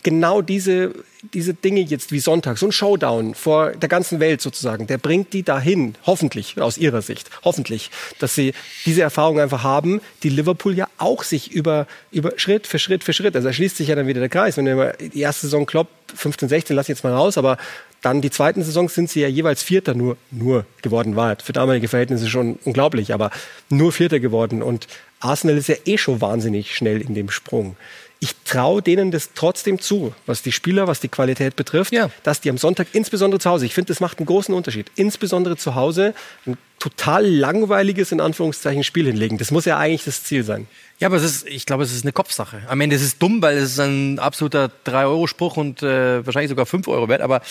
[0.03, 0.93] genau diese,
[1.33, 5.33] diese Dinge jetzt wie Sonntag, so ein Showdown vor der ganzen Welt sozusagen, der bringt
[5.33, 8.53] die dahin, hoffentlich, aus ihrer Sicht, hoffentlich, dass sie
[8.85, 13.13] diese Erfahrung einfach haben, die Liverpool ja auch sich über, über Schritt für Schritt für
[13.13, 14.57] Schritt, also da schließt sich ja dann wieder der Kreis.
[14.57, 17.57] Wenn du die erste Saison kloppt, 15, 16, lass ich jetzt mal raus, aber
[18.01, 21.87] dann die zweiten Saisons sind sie ja jeweils Vierter nur, nur geworden, war für damalige
[21.87, 23.31] Verhältnisse schon unglaublich, aber
[23.69, 24.87] nur Vierter geworden und
[25.19, 27.75] Arsenal ist ja eh schon wahnsinnig schnell in dem Sprung
[28.23, 32.11] ich traue denen das trotzdem zu, was die Spieler, was die Qualität betrifft, ja.
[32.21, 35.57] dass die am Sonntag, insbesondere zu Hause, ich finde, das macht einen großen Unterschied, insbesondere
[35.57, 36.13] zu Hause
[36.45, 39.39] ein total langweiliges, in Anführungszeichen, Spiel hinlegen.
[39.39, 40.67] Das muss ja eigentlich das Ziel sein.
[40.99, 42.61] Ja, aber es ist, ich glaube, es ist eine Kopfsache.
[42.67, 46.67] Am Ende ist es dumm, weil es ist ein absoluter 3-Euro-Spruch und äh, wahrscheinlich sogar
[46.67, 47.21] 5 Euro wert.
[47.21, 47.41] Aber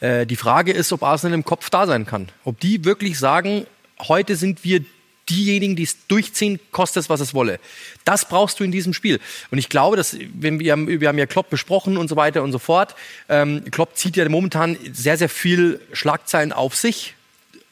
[0.00, 2.28] äh, die Frage ist, ob Arsenal im Kopf da sein kann.
[2.44, 3.66] Ob die wirklich sagen,
[4.00, 4.84] heute sind wir
[5.28, 7.58] diejenigen, die es durchziehen, kostet es, was es wolle.
[8.04, 9.20] Das brauchst du in diesem Spiel.
[9.50, 12.42] Und ich glaube, dass, wenn wir, haben, wir haben ja Klopp besprochen und so weiter
[12.42, 12.94] und so fort.
[13.28, 17.14] Ähm, Klopp zieht ja momentan sehr, sehr viel Schlagzeilen auf sich.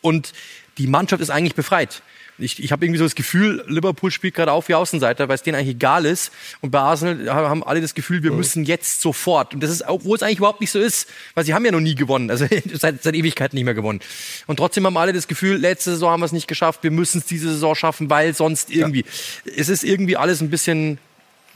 [0.01, 0.33] Und
[0.79, 2.03] die Mannschaft ist eigentlich befreit.
[2.39, 5.43] Ich, ich habe irgendwie so das Gefühl, Liverpool spielt gerade auf wie Außenseiter, weil es
[5.43, 6.33] denen eigentlich egal ist.
[6.61, 9.55] Und bei Arsenal haben alle das Gefühl, wir müssen jetzt sofort.
[9.55, 11.81] Und das ist, obwohl es eigentlich überhaupt nicht so ist, weil sie haben ja noch
[11.81, 14.01] nie gewonnen, also seit, seit Ewigkeit nicht mehr gewonnen.
[14.47, 17.19] Und trotzdem haben alle das Gefühl, letzte Saison haben wir es nicht geschafft, wir müssen
[17.19, 19.05] es diese Saison schaffen, weil sonst irgendwie.
[19.45, 19.53] Ja.
[19.57, 20.99] Es ist irgendwie alles ein bisschen,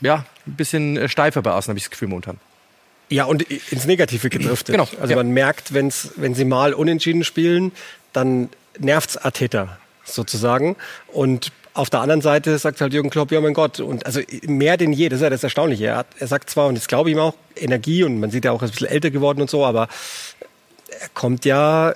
[0.01, 2.39] ja, ein bisschen äh, steifer bei Arsenal, habe ich das Gefühl momentan.
[3.09, 4.73] Ja, und ins Negative gedriftet.
[4.73, 4.87] Genau.
[4.99, 5.15] Also ja.
[5.15, 7.71] man merkt, wenn's, wenn sie mal unentschieden spielen,
[8.13, 10.75] dann nervt's Arteta sozusagen.
[11.07, 14.77] Und auf der anderen Seite sagt halt Jürgen Klopp, ja mein Gott, und also mehr
[14.77, 15.85] denn je, das ist ja das Erstaunliche.
[15.85, 18.45] Er, hat, er sagt zwar, und das glaube ich ihm auch, Energie und man sieht
[18.45, 19.87] ja auch, er ist ein bisschen älter geworden und so, aber
[20.99, 21.93] er kommt ja,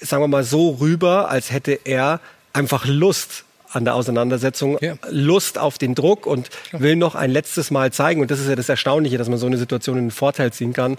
[0.00, 2.20] sagen wir mal, so rüber, als hätte er
[2.52, 4.94] einfach Lust an der Auseinandersetzung, ja.
[5.10, 8.20] Lust auf den Druck und will noch ein letztes Mal zeigen.
[8.20, 10.72] Und das ist ja das Erstaunliche, dass man so eine Situation in den Vorteil ziehen
[10.72, 10.96] kann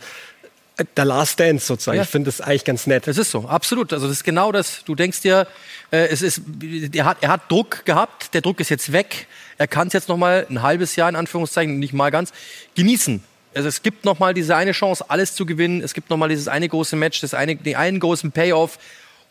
[0.97, 1.97] der Last Dance sozusagen.
[1.97, 2.03] Ja.
[2.03, 3.07] Ich finde das eigentlich ganz nett.
[3.07, 3.93] Das ist so, absolut.
[3.93, 4.83] Also das ist genau das.
[4.83, 5.47] Du denkst dir,
[5.91, 6.41] äh, es ist,
[6.93, 9.27] er hat, er hat Druck gehabt, der Druck ist jetzt weg.
[9.57, 12.33] Er kann es jetzt noch mal ein halbes Jahr in Anführungszeichen, nicht mal ganz,
[12.75, 13.23] genießen.
[13.55, 15.81] Also es gibt noch mal diese eine Chance, alles zu gewinnen.
[15.81, 18.77] Es gibt noch mal dieses eine große Match, das eine, den einen großen Payoff.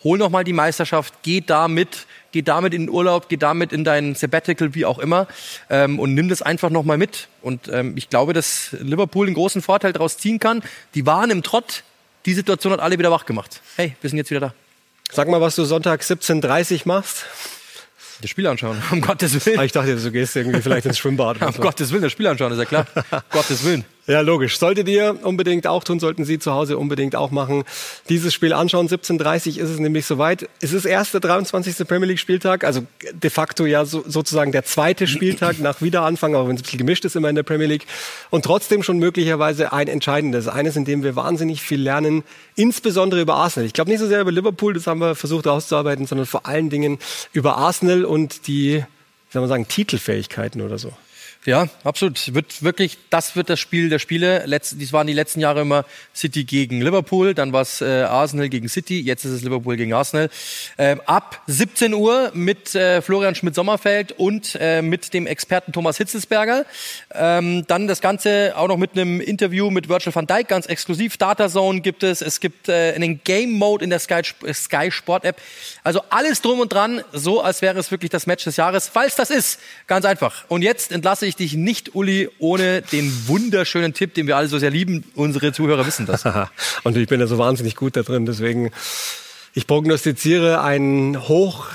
[0.03, 3.73] Hol noch mal die Meisterschaft, geh da mit geh damit in den Urlaub, geh damit
[3.73, 5.29] in dein Sabbatical, wie auch immer,
[5.71, 7.29] ähm, und nimm das einfach nochmal mit.
[7.43, 10.63] Und ähm, ich glaube, dass Liverpool einen großen Vorteil daraus ziehen kann.
[10.95, 11.85] Die waren im Trott,
[12.27, 13.63] die Situation hat alle wieder wach gemacht.
[13.77, 14.55] Hey, wir sind jetzt wieder da.
[15.13, 17.25] Sag mal, was du Sonntag 17.30 machst.
[18.21, 19.61] Das Spiel anschauen, um Gottes Willen.
[19.61, 21.41] Ah, ich dachte, du gehst irgendwie vielleicht ins Schwimmbad.
[21.47, 21.63] um so.
[21.63, 22.87] Gottes Willen, das Spiel anschauen, ist ja klar.
[23.31, 23.85] Gottes Willen.
[24.07, 24.59] Ja, logisch.
[24.59, 27.65] Solltet ihr unbedingt auch tun, sollten Sie zu Hause unbedingt auch machen.
[28.11, 28.87] Dieses Spiel anschauen.
[28.87, 30.47] 17.30 ist es nämlich soweit.
[30.61, 31.89] Es ist erst der 23.
[31.89, 36.47] Premier League Spieltag, also de facto ja so, sozusagen der zweite Spieltag nach Wiederanfang, auch
[36.47, 37.87] wenn es ein bisschen gemischt ist immer in der Premier League.
[38.29, 40.49] Und trotzdem schon möglicherweise ein entscheidendes.
[40.49, 42.25] Eines, in dem wir wahnsinnig viel lernen,
[42.57, 43.67] insbesondere über Arsenal.
[43.67, 46.69] Ich glaube nicht so sehr über Liverpool, das haben wir versucht auszuarbeiten, sondern vor allen
[46.69, 46.99] Dingen
[47.33, 50.93] über Arsenal und die, wie soll man sagen, Titelfähigkeiten oder so.
[51.47, 52.33] Ja, absolut.
[52.33, 54.47] Wird wirklich, das wird das Spiel der Spiele.
[54.47, 58.49] Letz, dies waren die letzten Jahre immer City gegen Liverpool, dann war es äh, Arsenal
[58.49, 60.31] gegen City, jetzt ist es Liverpool gegen Arsenal.
[60.79, 66.65] Ähm, ab 17 Uhr mit äh, Florian Schmidt-Sommerfeld und äh, mit dem Experten Thomas Hitzelsberger.
[67.13, 71.19] Ähm, dann das Ganze auch noch mit einem Interview mit Virgil van Dijk, ganz exklusiv.
[71.19, 72.23] Data Zone gibt es.
[72.23, 75.37] Es gibt äh, einen Game Mode in der Sky, Sky Sport App.
[75.83, 78.89] Also alles drum und dran, so als wäre es wirklich das Match des Jahres.
[78.89, 80.45] Falls das ist, ganz einfach.
[80.49, 84.49] Und jetzt entlasse ich ich dich nicht, Uli, ohne den wunderschönen Tipp, den wir alle
[84.49, 85.05] so sehr lieben.
[85.15, 86.25] Unsere Zuhörer wissen das.
[86.85, 88.71] Und ich bin ja so wahnsinnig gut da drin, deswegen
[89.53, 91.67] ich prognostiziere ein hoch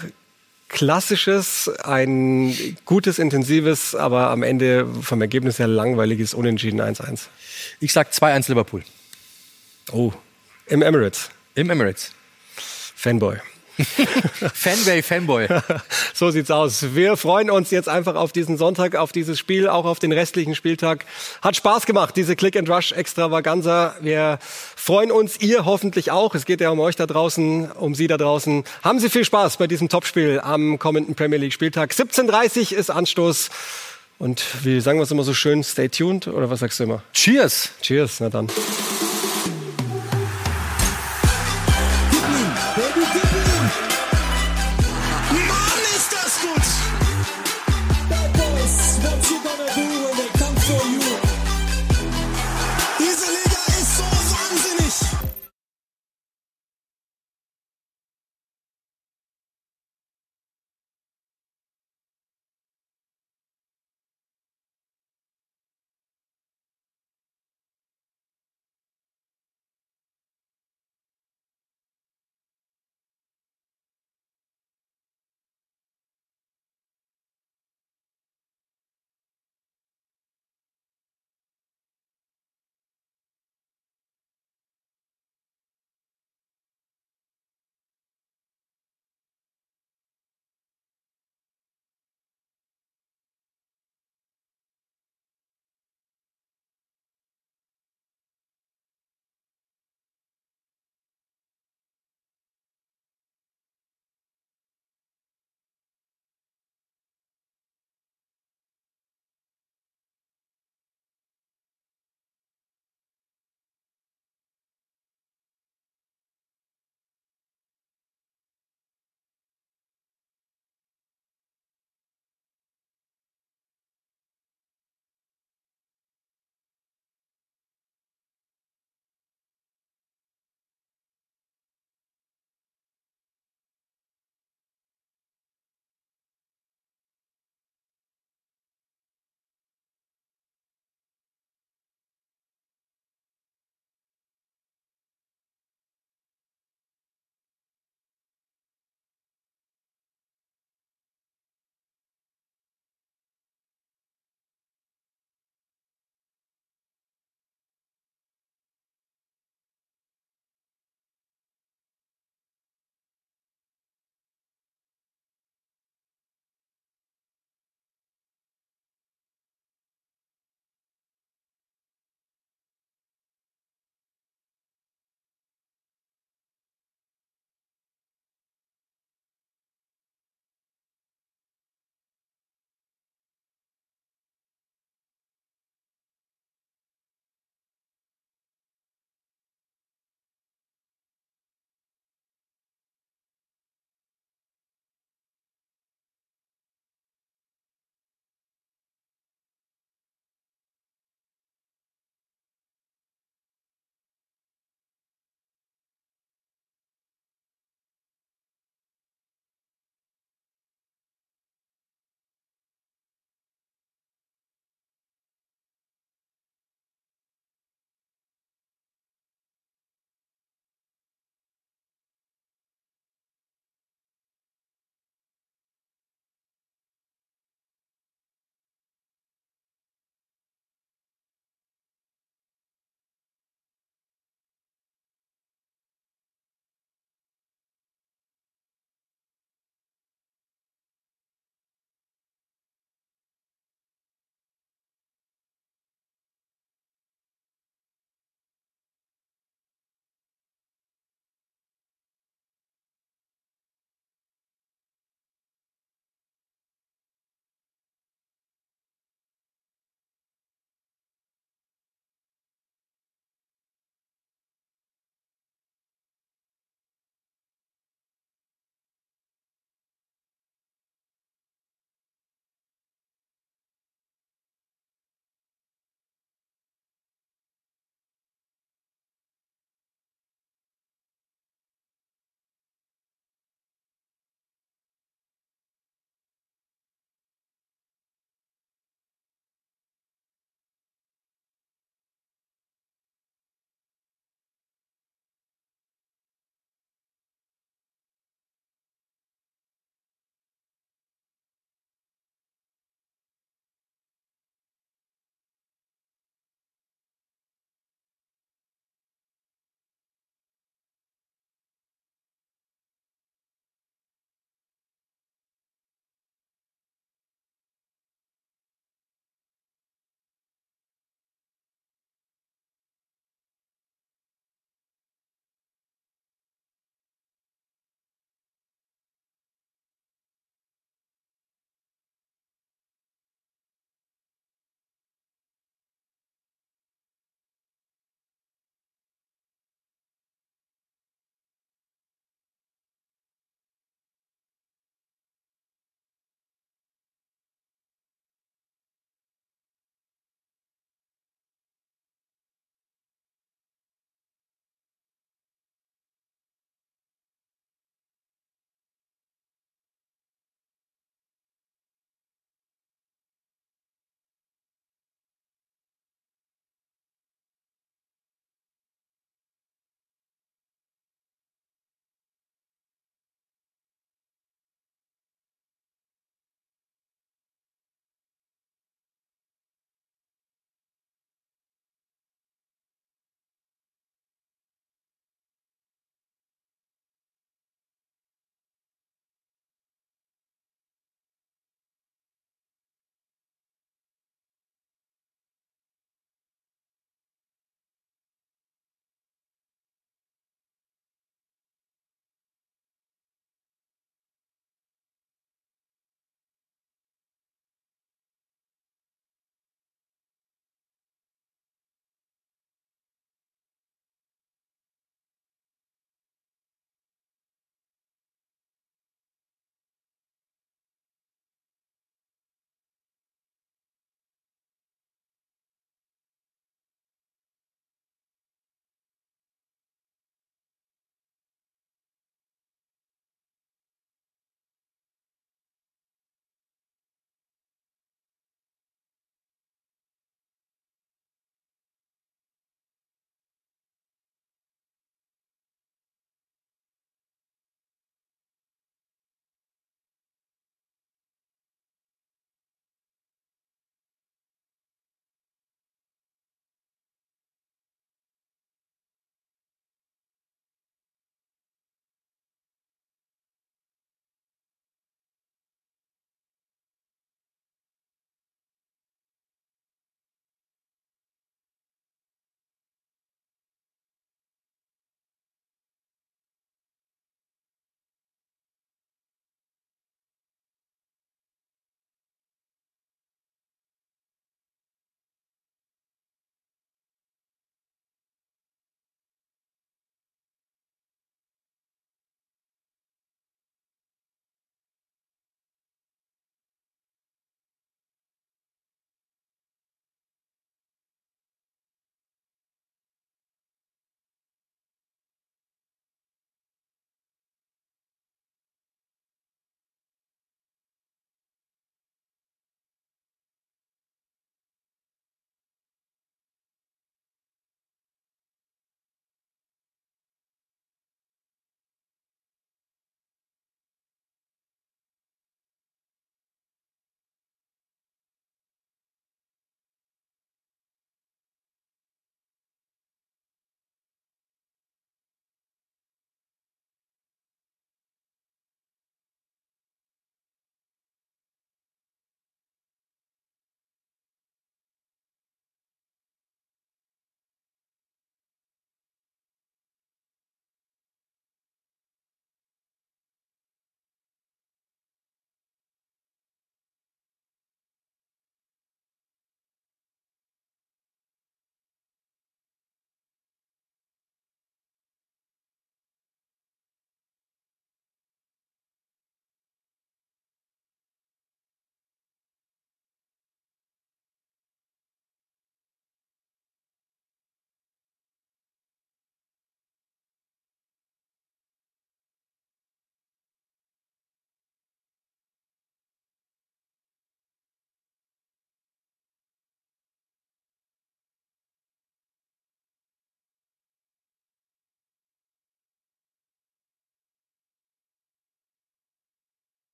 [0.68, 7.28] klassisches, ein gutes, intensives, aber am Ende vom Ergebnis her langweiliges Unentschieden 1-1.
[7.80, 8.84] Ich sag 2-1 Liverpool.
[9.92, 10.14] Oh,
[10.68, 11.30] im Emirates.
[11.56, 12.12] Im Emirates.
[12.96, 13.38] Fanboy.
[14.54, 15.48] Fanboy, Fanboy.
[16.14, 16.96] so sieht's aus.
[16.96, 20.56] Wir freuen uns jetzt einfach auf diesen Sonntag, auf dieses Spiel, auch auf den restlichen
[20.56, 21.06] Spieltag.
[21.42, 23.96] Hat Spaß gemacht, diese Click and Rush Extravaganza.
[24.02, 24.40] Wir
[24.76, 26.36] freuen uns, ihr hoffentlich auch.
[26.36, 28.64] Es geht ja um euch da draußen, um Sie da draußen.
[28.84, 31.92] Haben Sie viel Spaß bei diesem Topspiel am kommenden Premier League Spieltag.
[31.94, 33.50] 17:30 ist Anstoß.
[34.18, 37.02] Und wie sagen wir es immer so schön, stay tuned oder was sagst du immer?
[37.14, 37.70] Cheers.
[37.82, 38.50] Cheers, na dann.